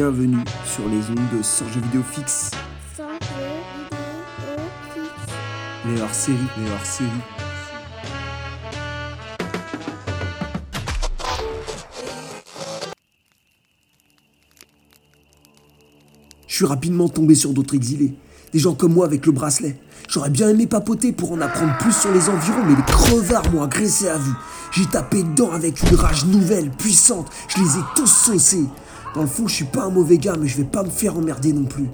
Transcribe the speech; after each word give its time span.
bienvenue 0.00 0.42
sur 0.64 0.88
les 0.88 1.10
ondes 1.10 1.28
de 1.36 1.42
Sans 1.42 1.68
Jeux 1.68 1.82
Vidéo 1.82 2.00
Fixe, 2.02 2.52
Sans 2.96 3.06
jeu 3.06 3.18
vidéo 3.18 4.00
fixe. 4.94 5.20
les 5.84 6.00
hors-séries, 6.00 6.38
les 6.56 6.70
hors-séries. 6.70 7.10
Je 16.46 16.54
suis 16.54 16.64
rapidement 16.64 17.10
tombé 17.10 17.34
sur 17.34 17.52
d'autres 17.52 17.74
exilés, 17.74 18.14
des 18.54 18.58
gens 18.58 18.74
comme 18.74 18.94
moi 18.94 19.04
avec 19.04 19.26
le 19.26 19.32
bracelet. 19.32 19.78
J'aurais 20.08 20.30
bien 20.30 20.48
aimé 20.48 20.66
papoter 20.66 21.12
pour 21.12 21.32
en 21.32 21.42
apprendre 21.42 21.76
plus 21.76 21.92
sur 21.92 22.10
les 22.10 22.30
environs, 22.30 22.64
mais 22.66 22.74
les 22.74 22.82
crevards 22.84 23.52
m'ont 23.52 23.62
agressé 23.62 24.08
à 24.08 24.16
vue. 24.16 24.32
J'ai 24.72 24.86
tapé 24.86 25.22
dedans 25.22 25.52
avec 25.52 25.82
une 25.82 25.94
rage 25.94 26.24
nouvelle, 26.24 26.70
puissante. 26.70 27.30
Je 27.48 27.62
les 27.62 27.76
ai 27.76 27.82
tous 27.94 28.06
saucés. 28.06 28.64
Dans 29.14 29.22
le 29.22 29.26
fond, 29.26 29.48
je 29.48 29.54
suis 29.54 29.64
pas 29.64 29.84
un 29.84 29.90
mauvais 29.90 30.18
gars, 30.18 30.36
mais 30.38 30.46
je 30.46 30.56
vais 30.56 30.64
pas 30.64 30.84
me 30.84 30.90
faire 30.90 31.16
emmerder 31.16 31.52
non 31.52 31.64
plus. 31.64 31.88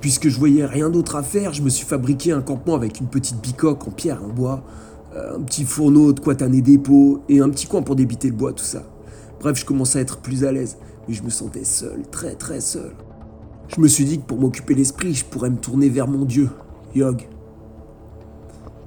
Puisque 0.00 0.28
je 0.28 0.38
voyais 0.38 0.66
rien 0.66 0.90
d'autre 0.90 1.16
à 1.16 1.22
faire, 1.22 1.54
je 1.54 1.62
me 1.62 1.70
suis 1.70 1.86
fabriqué 1.86 2.32
un 2.32 2.42
campement 2.42 2.74
avec 2.74 3.00
une 3.00 3.06
petite 3.06 3.40
bicoque 3.40 3.86
en 3.86 3.92
pierre 3.92 4.22
en 4.22 4.28
bois, 4.28 4.62
euh, 5.14 5.38
un 5.38 5.40
petit 5.42 5.64
fourneau 5.64 6.12
de 6.12 6.20
quoi 6.20 6.34
tanner 6.34 6.60
des 6.60 6.76
pots 6.76 7.22
et 7.28 7.40
un 7.40 7.48
petit 7.48 7.66
coin 7.66 7.82
pour 7.82 7.96
débiter 7.96 8.28
le 8.28 8.34
bois, 8.34 8.52
tout 8.52 8.64
ça. 8.64 8.82
Bref, 9.40 9.58
je 9.58 9.64
commençais 9.64 10.00
à 10.00 10.02
être 10.02 10.18
plus 10.18 10.44
à 10.44 10.52
l'aise, 10.52 10.76
mais 11.08 11.14
je 11.14 11.22
me 11.22 11.30
sentais 11.30 11.64
seul, 11.64 12.02
très 12.10 12.34
très 12.34 12.60
seul. 12.60 12.92
Je 13.74 13.80
me 13.80 13.88
suis 13.88 14.04
dit 14.04 14.18
que 14.18 14.24
pour 14.24 14.38
m'occuper 14.38 14.74
l'esprit, 14.74 15.14
je 15.14 15.24
pourrais 15.24 15.48
me 15.48 15.56
tourner 15.56 15.88
vers 15.88 16.06
mon 16.06 16.26
dieu, 16.26 16.50
Yog. 16.94 17.26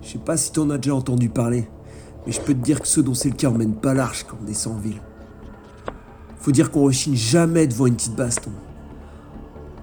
Je 0.03 0.09
sais 0.09 0.19
pas 0.19 0.37
si 0.37 0.51
t'en 0.51 0.69
as 0.69 0.77
déjà 0.77 0.93
entendu 0.93 1.27
parler, 1.27 1.67
mais 2.25 2.31
je 2.31 2.39
peux 2.39 2.53
te 2.53 2.63
dire 2.63 2.79
que 2.79 2.87
ceux 2.87 3.01
dont 3.01 3.15
c'est 3.15 3.29
le 3.29 3.35
cas 3.35 3.49
emmènent 3.49 3.73
pas 3.73 3.95
large 3.95 4.27
quand 4.29 4.37
on 4.39 4.45
descend 4.45 4.75
en 4.75 4.79
ville. 4.79 5.01
Faut 6.39 6.51
dire 6.51 6.69
qu'on 6.69 6.83
rechigne 6.83 7.15
jamais 7.15 7.65
devant 7.65 7.87
une 7.87 7.95
petite 7.95 8.15
baston. 8.15 8.51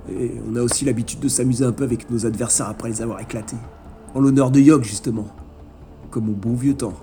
Et 0.09 0.35
on 0.49 0.55
a 0.55 0.63
aussi 0.63 0.85
l'habitude 0.85 1.19
de 1.19 1.29
s'amuser 1.29 1.65
un 1.65 1.73
peu 1.73 1.83
avec 1.83 2.09
nos 2.09 2.25
adversaires 2.25 2.69
après 2.69 2.89
les 2.89 3.03
avoir 3.03 3.21
éclatés. 3.21 3.57
En 4.15 4.21
l'honneur 4.21 4.53
de 4.53 4.61
Yog, 4.61 4.85
justement. 4.85 5.27
Comme 6.13 6.29
au 6.29 6.35
bon 6.35 6.55
vieux 6.55 6.75
temps. 6.75 6.95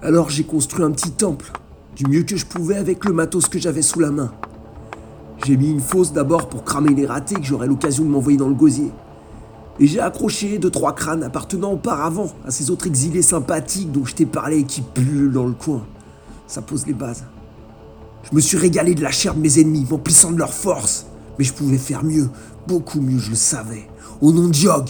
Alors 0.00 0.30
j'ai 0.30 0.44
construit 0.44 0.82
un 0.82 0.92
petit 0.92 1.10
temple, 1.10 1.52
du 1.94 2.06
mieux 2.06 2.22
que 2.22 2.36
je 2.36 2.46
pouvais 2.46 2.76
avec 2.76 3.04
le 3.04 3.12
matos 3.12 3.48
que 3.48 3.58
j'avais 3.58 3.82
sous 3.82 4.00
la 4.00 4.10
main. 4.10 4.32
J'ai 5.44 5.58
mis 5.58 5.70
une 5.70 5.80
fosse 5.80 6.14
d'abord 6.14 6.48
pour 6.48 6.64
cramer 6.64 6.94
les 6.94 7.04
ratés 7.04 7.34
que 7.34 7.44
j'aurais 7.44 7.66
l'occasion 7.66 8.02
de 8.04 8.08
m'envoyer 8.08 8.38
dans 8.38 8.48
le 8.48 8.54
gosier. 8.54 8.90
Et 9.78 9.86
j'ai 9.86 10.00
accroché 10.00 10.58
deux 10.58 10.70
trois 10.70 10.94
crânes 10.94 11.22
appartenant 11.22 11.72
auparavant 11.72 12.28
à 12.46 12.50
ces 12.50 12.70
autres 12.70 12.86
exilés 12.86 13.20
sympathiques 13.20 13.92
dont 13.92 14.06
je 14.06 14.14
t'ai 14.14 14.24
parlé 14.24 14.60
et 14.60 14.64
qui 14.64 14.80
pullulent 14.80 15.32
dans 15.32 15.44
le 15.44 15.52
coin. 15.52 15.84
Ça 16.46 16.62
pose 16.62 16.86
les 16.86 16.94
bases. 16.94 17.24
Je 18.22 18.34
me 18.34 18.40
suis 18.40 18.56
régalé 18.56 18.94
de 18.94 19.02
la 19.02 19.10
chair 19.10 19.34
de 19.34 19.40
mes 19.40 19.60
ennemis, 19.60 19.86
m'emplissant 19.90 20.32
de 20.32 20.38
leur 20.38 20.54
force. 20.54 21.04
Mais 21.38 21.44
je 21.44 21.52
pouvais 21.52 21.76
faire 21.76 22.04
mieux, 22.04 22.30
beaucoup 22.66 23.02
mieux, 23.02 23.18
je 23.18 23.28
le 23.28 23.36
savais. 23.36 23.86
Au 24.22 24.32
nom 24.32 24.48
de 24.48 24.56
Yog. 24.56 24.88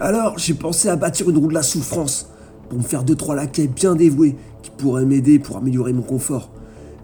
Alors, 0.00 0.38
j'ai 0.38 0.54
pensé 0.54 0.88
à 0.88 0.96
bâtir 0.96 1.28
une 1.28 1.36
roue 1.36 1.48
de 1.48 1.54
la 1.54 1.62
souffrance 1.62 2.30
pour 2.70 2.78
me 2.78 2.82
faire 2.82 3.04
deux 3.04 3.14
trois 3.14 3.34
laquais 3.34 3.66
bien 3.66 3.94
dévoués 3.94 4.36
qui 4.62 4.70
pourraient 4.70 5.04
m'aider 5.04 5.38
pour 5.38 5.58
améliorer 5.58 5.92
mon 5.92 6.02
confort. 6.02 6.48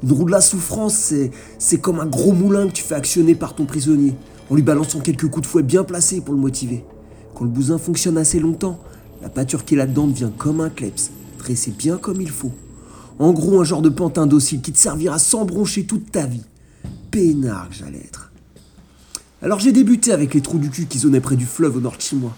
Une 0.02 0.12
roue 0.12 0.24
de 0.24 0.30
la 0.30 0.40
souffrance, 0.40 1.12
c'est 1.58 1.80
comme 1.80 2.00
un 2.00 2.06
gros 2.06 2.32
moulin 2.32 2.68
que 2.68 2.72
tu 2.72 2.84
fais 2.84 2.94
actionner 2.94 3.34
par 3.34 3.54
ton 3.54 3.64
prisonnier 3.64 4.14
en 4.50 4.54
lui 4.54 4.62
balançant 4.62 5.00
quelques 5.00 5.28
coups 5.28 5.46
de 5.46 5.50
fouet 5.50 5.62
bien 5.62 5.84
placés 5.84 6.20
pour 6.20 6.34
le 6.34 6.40
motiver. 6.40 6.84
Quand 7.34 7.44
le 7.44 7.50
bousin 7.50 7.78
fonctionne 7.78 8.16
assez 8.16 8.38
longtemps, 8.38 8.78
la 9.20 9.28
pâture 9.28 9.64
qui 9.64 9.74
est 9.74 9.76
là-dedans 9.76 10.06
devient 10.06 10.30
comme 10.36 10.60
un 10.60 10.70
kleps, 10.70 11.10
dressé 11.38 11.72
bien 11.76 11.96
comme 11.96 12.20
il 12.20 12.30
faut. 12.30 12.52
En 13.18 13.32
gros, 13.32 13.60
un 13.60 13.64
genre 13.64 13.82
de 13.82 13.88
pantin 13.88 14.26
docile 14.26 14.60
qui 14.60 14.72
te 14.72 14.78
servira 14.78 15.18
sans 15.18 15.44
broncher 15.44 15.84
toute 15.84 16.12
ta 16.12 16.26
vie. 16.26 16.44
Peinard 17.10 17.68
que 17.68 17.74
j'allais 17.74 17.98
être. 17.98 18.30
Alors 19.42 19.58
j'ai 19.58 19.72
débuté 19.72 20.12
avec 20.12 20.34
les 20.34 20.40
trous 20.40 20.58
du 20.58 20.70
cul 20.70 20.86
qui 20.86 20.98
zonaient 20.98 21.20
près 21.20 21.36
du 21.36 21.46
fleuve 21.46 21.76
au 21.76 21.80
nord 21.80 21.96
de. 21.96 22.32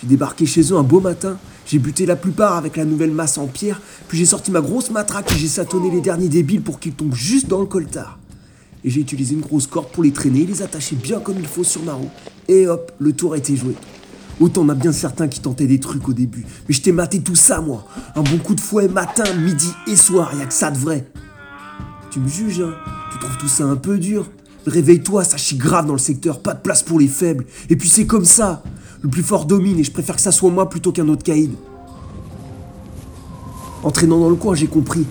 J'ai 0.00 0.08
débarqué 0.08 0.44
chez 0.44 0.60
eux 0.72 0.76
un 0.76 0.82
beau 0.82 1.00
matin, 1.00 1.38
j'ai 1.66 1.78
buté 1.78 2.04
la 2.04 2.16
plupart 2.16 2.56
avec 2.56 2.76
la 2.76 2.84
nouvelle 2.84 3.12
masse 3.12 3.38
en 3.38 3.46
pierre, 3.46 3.80
puis 4.08 4.18
j'ai 4.18 4.26
sorti 4.26 4.50
ma 4.50 4.60
grosse 4.60 4.90
matraque 4.90 5.32
et 5.32 5.38
j'ai 5.38 5.48
satonné 5.48 5.90
les 5.90 6.00
derniers 6.00 6.28
débiles 6.28 6.62
pour 6.62 6.78
qu'ils 6.78 6.92
tombent 6.92 7.14
juste 7.14 7.48
dans 7.48 7.60
le 7.60 7.66
coltard. 7.66 8.18
Et 8.84 8.90
j'ai 8.90 9.00
utilisé 9.00 9.34
une 9.34 9.40
grosse 9.40 9.66
corde 9.66 9.88
pour 9.88 10.02
les 10.02 10.12
traîner 10.12 10.42
et 10.42 10.46
les 10.46 10.62
attacher 10.62 10.96
bien 10.96 11.18
comme 11.18 11.38
il 11.38 11.46
faut 11.46 11.64
sur 11.64 11.82
ma 11.82 11.94
roue. 11.94 12.10
Et 12.46 12.66
hop, 12.66 12.92
le 12.98 13.12
tour 13.12 13.34
était 13.34 13.56
joué. 13.56 13.74
Autant 14.38 14.62
on 14.62 14.68
a 14.68 14.74
bien 14.74 14.92
certains 14.92 15.28
qui 15.28 15.40
tentaient 15.40 15.66
des 15.66 15.80
trucs 15.80 16.06
au 16.08 16.12
début, 16.12 16.44
mais 16.68 16.74
je 16.74 16.82
t'ai 16.82 16.92
maté 16.92 17.20
tout 17.20 17.34
ça 17.34 17.62
moi. 17.62 17.86
Un 18.14 18.22
bon 18.22 18.36
coup 18.36 18.54
de 18.54 18.60
fouet 18.60 18.88
matin, 18.88 19.24
midi 19.34 19.70
et 19.86 19.96
soir, 19.96 20.30
y 20.38 20.42
a 20.42 20.46
que 20.46 20.52
ça 20.52 20.70
de 20.70 20.76
vrai. 20.76 21.06
Tu 22.10 22.20
me 22.20 22.28
juges, 22.28 22.60
hein 22.60 22.74
Tu 23.12 23.18
trouves 23.18 23.38
tout 23.38 23.48
ça 23.48 23.64
un 23.64 23.76
peu 23.76 23.96
dur 23.98 24.28
Réveille-toi, 24.66 25.24
ça 25.24 25.36
chie 25.36 25.56
grave 25.56 25.86
dans 25.86 25.92
le 25.92 25.98
secteur, 25.98 26.40
pas 26.40 26.52
de 26.52 26.60
place 26.60 26.82
pour 26.82 26.98
les 26.98 27.08
faibles. 27.08 27.46
Et 27.70 27.76
puis 27.76 27.88
c'est 27.88 28.06
comme 28.06 28.24
ça. 28.24 28.62
Le 29.02 29.08
plus 29.08 29.22
fort 29.22 29.44
domine 29.44 29.78
et 29.78 29.84
je 29.84 29.92
préfère 29.92 30.16
que 30.16 30.22
ça 30.22 30.32
soit 30.32 30.50
moi 30.50 30.68
plutôt 30.68 30.92
qu'un 30.92 31.08
autre 31.08 31.22
caïd. 31.22 31.52
En 33.82 33.90
traînant 33.90 34.18
dans 34.18 34.30
le 34.30 34.36
coin, 34.36 34.54
j'ai 34.54 34.66
compris. 34.66 35.04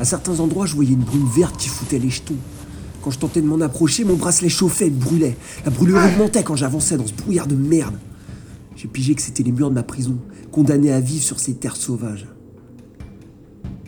À 0.00 0.04
certains 0.04 0.40
endroits, 0.40 0.66
je 0.66 0.74
voyais 0.74 0.92
une 0.92 1.04
brume 1.04 1.28
verte 1.34 1.56
qui 1.56 1.68
foutait 1.68 1.98
les 1.98 2.10
jetons. 2.10 2.36
Quand 3.02 3.10
je 3.10 3.18
tentais 3.18 3.40
de 3.40 3.46
m'en 3.46 3.60
approcher, 3.60 4.04
mon 4.04 4.16
bracelet 4.16 4.48
chauffait 4.48 4.88
et 4.88 4.90
brûlait. 4.90 5.36
La 5.64 5.70
brûlure 5.70 6.00
augmentait 6.04 6.42
quand 6.42 6.56
j'avançais 6.56 6.96
dans 6.96 7.06
ce 7.06 7.14
brouillard 7.14 7.46
de 7.46 7.54
merde. 7.54 7.94
J'ai 8.76 8.88
pigé 8.88 9.14
que 9.14 9.22
c'était 9.22 9.42
les 9.42 9.52
murs 9.52 9.70
de 9.70 9.74
ma 9.74 9.82
prison, 9.82 10.18
condamnés 10.52 10.92
à 10.92 11.00
vivre 11.00 11.22
sur 11.22 11.40
ces 11.40 11.54
terres 11.54 11.76
sauvages. 11.76 12.28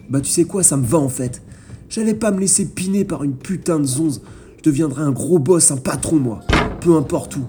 Bah 0.08 0.20
tu 0.20 0.30
sais 0.30 0.44
quoi, 0.44 0.62
ça 0.62 0.76
me 0.76 0.84
va 0.84 0.98
en 0.98 1.08
fait. 1.08 1.42
J'allais 1.88 2.14
pas 2.14 2.30
me 2.30 2.40
laisser 2.40 2.64
piner 2.64 3.04
par 3.04 3.22
une 3.22 3.34
putain 3.34 3.78
de 3.78 3.84
zonze. 3.84 4.22
Je 4.58 4.62
deviendrai 4.62 5.02
un 5.02 5.12
gros 5.12 5.38
boss, 5.38 5.70
un 5.70 5.76
patron 5.76 6.16
moi. 6.16 6.40
Peu 6.80 6.96
importe 6.96 7.36
où. 7.36 7.42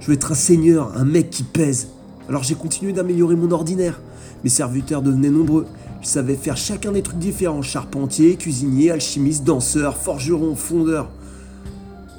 Je 0.00 0.06
veux 0.06 0.14
être 0.14 0.32
un 0.32 0.36
seigneur, 0.36 0.96
un 0.96 1.04
mec 1.04 1.30
qui 1.30 1.42
pèse. 1.42 1.88
Alors 2.28 2.42
j'ai 2.42 2.54
continué 2.54 2.92
d'améliorer 2.92 3.36
mon 3.36 3.50
ordinaire. 3.50 4.00
Mes 4.44 4.50
serviteurs 4.50 5.02
devenaient 5.02 5.30
nombreux. 5.30 5.66
Je 6.02 6.08
savais 6.08 6.36
faire 6.36 6.56
chacun 6.56 6.92
des 6.92 7.02
trucs 7.02 7.18
différents. 7.18 7.62
Charpentier, 7.62 8.36
cuisinier, 8.36 8.90
alchimiste, 8.90 9.44
danseur, 9.44 9.96
forgeron, 9.96 10.54
fondeur. 10.54 11.10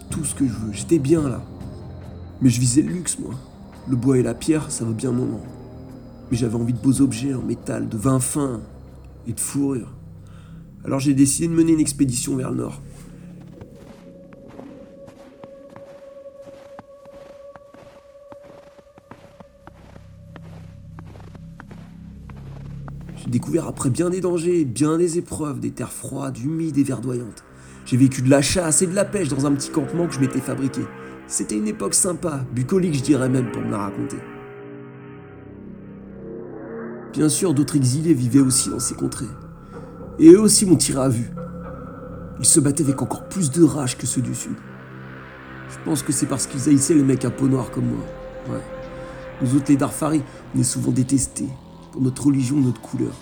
Tout 0.09 0.25
ce 0.25 0.35
que 0.35 0.45
je 0.45 0.53
veux. 0.53 0.73
J'étais 0.73 0.99
bien 0.99 1.27
là. 1.27 1.41
Mais 2.41 2.49
je 2.49 2.59
visais 2.59 2.81
le 2.81 2.91
luxe 2.91 3.17
moi. 3.19 3.33
Le 3.89 3.95
bois 3.95 4.17
et 4.17 4.23
la 4.23 4.33
pierre, 4.33 4.69
ça 4.69 4.83
va 4.83 4.91
bien 4.91 5.11
mon 5.11 5.25
nom. 5.25 5.41
Mais 6.29 6.37
j'avais 6.37 6.55
envie 6.55 6.73
de 6.73 6.79
beaux 6.79 7.01
objets 7.01 7.33
en 7.33 7.41
métal, 7.41 7.87
de 7.87 7.97
vin 7.97 8.19
fin 8.19 8.59
et 9.27 9.33
de 9.33 9.39
fourrure. 9.39 9.93
Alors 10.83 10.99
j'ai 10.99 11.13
décidé 11.13 11.47
de 11.47 11.53
mener 11.53 11.73
une 11.73 11.79
expédition 11.79 12.35
vers 12.35 12.51
le 12.51 12.57
nord. 12.57 12.81
Découvert 23.29 23.67
après 23.67 23.89
bien 23.89 24.09
des 24.09 24.21
dangers, 24.21 24.65
bien 24.65 24.97
des 24.97 25.17
épreuves, 25.17 25.59
des 25.59 25.71
terres 25.71 25.91
froides, 25.91 26.37
humides 26.37 26.77
et 26.77 26.83
verdoyantes. 26.83 27.43
J'ai 27.85 27.97
vécu 27.97 28.21
de 28.21 28.29
la 28.29 28.41
chasse 28.41 28.81
et 28.81 28.87
de 28.87 28.95
la 28.95 29.05
pêche 29.05 29.29
dans 29.29 29.45
un 29.45 29.51
petit 29.53 29.69
campement 29.69 30.07
que 30.07 30.13
je 30.13 30.19
m'étais 30.19 30.39
fabriqué. 30.39 30.81
C'était 31.27 31.57
une 31.57 31.67
époque 31.67 31.93
sympa, 31.93 32.45
bucolique 32.53 32.95
je 32.95 33.03
dirais 33.03 33.29
même 33.29 33.51
pour 33.51 33.61
me 33.61 33.71
la 33.71 33.77
raconter. 33.77 34.17
Bien 37.13 37.29
sûr, 37.29 37.53
d'autres 37.53 37.75
exilés 37.75 38.13
vivaient 38.13 38.39
aussi 38.39 38.69
dans 38.69 38.79
ces 38.79 38.95
contrées. 38.95 39.25
Et 40.19 40.31
eux 40.31 40.39
aussi 40.39 40.65
m'ont 40.65 40.75
tiré 40.75 40.99
à 40.99 41.09
vue. 41.09 41.31
Ils 42.39 42.45
se 42.45 42.59
battaient 42.59 42.83
avec 42.83 43.01
encore 43.01 43.27
plus 43.27 43.51
de 43.51 43.63
rage 43.63 43.97
que 43.97 44.05
ceux 44.05 44.21
du 44.21 44.35
sud. 44.35 44.55
Je 45.69 45.77
pense 45.83 46.03
que 46.03 46.11
c'est 46.11 46.27
parce 46.27 46.45
qu'ils 46.45 46.69
haïssaient 46.69 46.93
les 46.93 47.03
mecs 47.03 47.25
à 47.25 47.29
peau 47.29 47.47
noire 47.47 47.71
comme 47.71 47.87
moi. 47.87 48.05
Ouais. 48.49 48.61
Nous 49.41 49.55
autres, 49.55 49.65
les 49.69 49.77
Darfari, 49.77 50.21
on 50.55 50.59
est 50.59 50.63
souvent 50.63 50.91
détestés 50.91 51.47
notre 51.99 52.25
religion, 52.25 52.57
notre 52.57 52.81
couleur. 52.81 53.13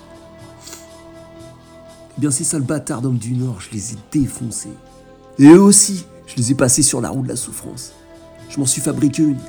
Eh 2.18 2.22
bien, 2.22 2.32
ces 2.32 2.44
sales 2.44 2.62
bâtards 2.62 3.02
d'hommes 3.02 3.18
du 3.18 3.34
Nord, 3.34 3.60
je 3.60 3.72
les 3.72 3.94
ai 3.94 3.98
défoncés. 4.12 4.74
Et 5.38 5.48
eux 5.48 5.62
aussi, 5.62 6.06
je 6.28 6.36
les 6.38 6.52
ai 6.52 6.56
passés 6.56 6.82
sur 6.82 7.02
la 7.02 7.10
roue 7.10 7.24
de 7.24 7.28
la 7.28 7.36
souffrance. 7.36 7.92
Je 8.50 8.60
m'en 8.60 8.66
suis 8.66 8.82
fabriqué 8.82 9.24
une, 9.24 9.40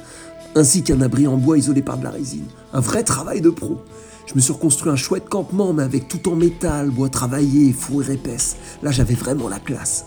ainsi 0.57 0.83
qu'un 0.83 1.01
abri 1.01 1.27
en 1.27 1.37
bois 1.37 1.59
isolé 1.59 1.83
par 1.83 1.99
de 1.99 2.05
la 2.05 2.11
résine. 2.11 2.47
Un 2.73 2.81
vrai 2.81 3.05
travail 3.05 3.41
de 3.41 3.51
pro. 3.51 3.81
Je 4.27 4.35
me 4.35 4.41
suis 4.41 4.53
reconstruit 4.53 4.91
un 4.91 4.97
chouette 4.97 5.29
campement, 5.29 5.73
mais 5.73 5.85
avec 5.85 6.09
tout 6.09 6.29
en 6.29 6.35
métal, 6.35 6.91
bois 6.91 7.09
travaillé 7.09 7.73
fourrure 7.73 8.11
épaisse. 8.11 8.57
Là, 8.83 8.91
j'avais 8.91 9.15
vraiment 9.15 9.49
la 9.49 9.61
classe. 9.61 10.07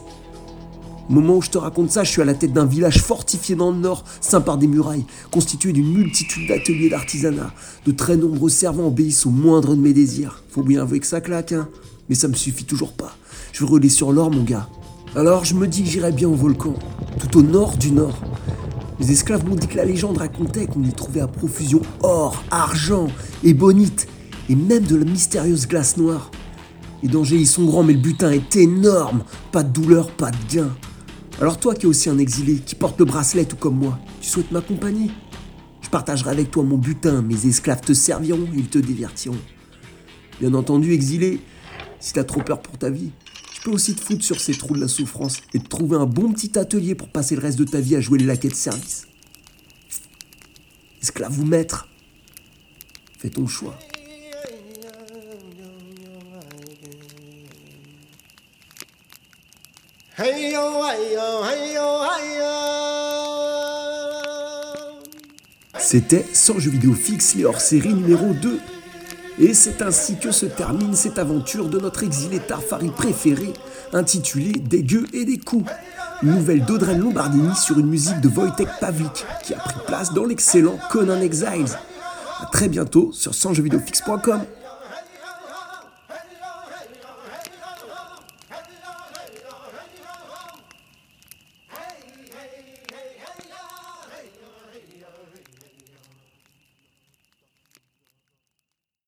Au 1.10 1.14
moment 1.14 1.38
où 1.38 1.42
je 1.42 1.50
te 1.50 1.58
raconte 1.58 1.90
ça, 1.90 2.04
je 2.04 2.12
suis 2.12 2.22
à 2.22 2.26
la 2.26 2.36
tête 2.36 2.54
d'un 2.54 2.68
village 2.68 3.02
fortifié 3.02 3.56
dans 3.56 3.72
le 3.72 3.78
nord, 3.78 4.04
ceint 4.22 4.42
par 4.42 4.60
des 4.60 4.68
murailles, 4.68 5.06
constitué 5.32 5.74
d'une 5.74 5.92
multitude 5.92 6.48
d'ateliers 6.48 6.90
d'artisanat. 6.90 7.52
De 7.88 7.92
très 7.92 8.16
nombreux 8.16 8.52
servants 8.52 8.88
obéissent 8.88 9.26
au 9.26 9.32
moindre 9.32 9.76
de 9.76 9.82
mes 9.82 9.94
désirs. 9.94 10.44
Faut 10.52 10.62
bien 10.62 10.82
avouer 10.82 11.00
que 11.00 11.08
ça 11.08 11.20
claque, 11.20 11.52
hein. 11.52 11.68
Mais 12.10 12.16
ça 12.16 12.28
me 12.28 12.36
suffit 12.36 12.64
toujours 12.64 12.94
pas. 12.94 13.16
Je 13.54 13.62
veux 13.62 13.66
rouler 13.66 13.90
sur 13.90 14.12
l'or, 14.12 14.30
mon 14.30 14.44
gars. 14.44 14.70
Alors 15.16 15.46
je 15.46 15.56
me 15.56 15.66
dis 15.66 15.82
que 15.82 15.90
j'irai 15.90 16.12
bien 16.12 16.30
au 16.30 16.36
volcan, 16.36 16.76
tout 17.18 17.40
au 17.40 17.42
nord 17.42 17.76
du 17.78 17.92
nord. 17.92 18.22
Les 19.00 19.12
esclaves 19.12 19.48
m'ont 19.48 19.56
dit 19.56 19.68
que 19.68 19.78
la 19.78 19.86
légende 19.86 20.20
racontait 20.20 20.68
qu'on 20.68 20.84
y 20.84 20.94
trouvait 20.94 21.22
à 21.22 21.28
profusion 21.28 21.82
or, 22.02 22.44
argent, 22.52 23.08
ébonite 23.44 24.08
et 24.48 24.56
même 24.56 24.84
de 24.84 24.96
la 24.96 25.06
mystérieuse 25.06 25.68
glace 25.68 25.98
noire. 25.98 26.30
Les 27.02 27.10
dangers 27.10 27.38
y 27.38 27.48
sont 27.48 27.66
grands, 27.66 27.84
mais 27.84 27.94
le 27.94 28.00
butin 28.00 28.30
est 28.30 28.56
énorme. 28.58 29.24
Pas 29.52 29.64
de 29.64 29.72
douleur, 29.72 30.12
pas 30.12 30.30
de 30.30 30.54
gain. 30.54 30.70
Alors 31.40 31.58
toi 31.58 31.74
qui 31.74 31.86
es 31.86 31.90
aussi 31.90 32.10
un 32.10 32.18
exilé, 32.18 32.56
qui 32.58 32.76
porte 32.76 33.00
le 33.00 33.06
bracelet 33.06 33.46
tout 33.46 33.56
comme 33.56 33.78
moi, 33.78 33.98
tu 34.20 34.30
souhaites 34.30 34.52
m'accompagner 34.52 35.10
Je 35.82 35.90
partagerai 35.90 36.32
avec 36.32 36.52
toi 36.52 36.64
mon 36.64 36.78
butin, 36.78 37.22
mes 37.22 37.46
esclaves 37.46 37.80
te 37.80 37.94
serviront, 37.94 38.48
ils 38.54 38.68
te 38.68 38.78
divertiront. 38.78 39.40
Bien 40.42 40.54
entendu, 40.54 40.92
exilé, 40.92 41.40
si 42.02 42.12
t'as 42.12 42.26
trop 42.26 42.42
peur 42.42 42.62
pour 42.62 42.78
ta 42.78 42.90
vie, 42.90 43.12
tu 43.54 43.62
peux 43.62 43.72
aussi 43.72 43.96
te 43.96 44.02
foutre 44.02 44.26
sur 44.26 44.42
ces 44.42 44.54
trous 44.54 44.76
de 44.76 44.82
la 44.82 44.90
souffrance 44.90 45.38
et 45.54 45.60
te 45.60 45.68
trouver 45.68 45.96
un 45.96 46.06
bon 46.06 46.34
petit 46.34 46.60
atelier 46.60 46.94
pour 46.94 47.10
passer 47.10 47.36
le 47.36 47.42
reste 47.42 47.58
de 47.58 47.64
ta 47.64 47.80
vie 47.80 47.96
à 47.96 48.02
jouer 48.02 48.20
les 48.20 48.26
laquais 48.26 48.50
de 48.50 48.54
service. 48.54 49.08
Esclave 51.02 51.40
ou 51.40 51.46
maître, 51.46 51.88
fais 53.18 53.30
ton 53.30 53.48
choix. 53.48 53.80
C'était 65.80 66.26
Sans 66.34 66.60
jeux 66.60 66.72
vidéo 66.72 66.94
fixe, 66.94 67.36
les 67.36 67.46
hors-série 67.46 67.94
numéro 67.94 68.34
2. 68.34 68.60
Et 69.40 69.54
c'est 69.54 69.82
ainsi 69.82 70.18
que 70.18 70.32
se 70.32 70.46
termine 70.46 70.94
cette 70.94 71.20
aventure 71.20 71.70
de 71.70 71.80
notre 71.80 72.04
exilé 72.04 72.40
Tarfari 72.40 72.90
préféré, 72.90 73.54
intitulée 73.94 74.52
Des 74.52 74.84
gueux 74.84 75.06
et 75.14 75.24
des 75.24 75.38
coups. 75.38 75.72
Nouvelle 76.22 76.66
d'Audrey 76.66 76.98
Lombardini 76.98 77.56
sur 77.56 77.80
une 77.80 77.88
musique 77.88 78.20
de 78.20 78.28
Wojtek 78.28 78.68
Pavlik, 78.82 79.26
qui 79.44 79.54
a 79.54 79.60
pris 79.60 79.80
place 79.88 80.14
dans 80.14 80.26
l'excellent 80.26 80.78
Conan 80.90 81.22
Exiles. 81.22 81.78
A 82.42 82.46
très 82.52 82.68
bientôt 82.68 83.12
sur 83.14 83.34
sansjeuxvideofixe.com. 83.34 84.42